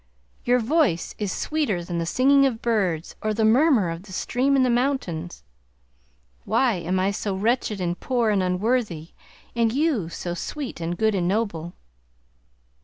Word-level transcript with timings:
Your 0.45 0.57
voice 0.57 1.13
is 1.19 1.31
sweeter 1.31 1.83
than 1.83 1.99
the 1.99 2.07
singing 2.07 2.47
of 2.47 2.59
birds 2.59 3.15
or 3.21 3.35
the 3.35 3.45
murmur 3.45 3.91
of 3.91 4.01
the 4.01 4.11
stream 4.11 4.55
in 4.55 4.63
the 4.63 4.69
mountains. 4.71 5.43
Why 6.43 6.73
am 6.73 6.99
I 6.99 7.11
so 7.11 7.35
wretched 7.35 7.79
and 7.79 7.99
poor 7.99 8.31
and 8.31 8.41
unworthy, 8.41 9.11
and 9.55 9.71
you 9.71 10.09
so 10.09 10.33
sweet 10.33 10.81
and 10.81 10.97
good 10.97 11.13
and 11.13 11.27
noble? 11.27 11.75